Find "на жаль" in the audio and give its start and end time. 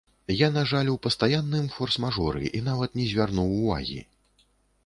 0.53-0.89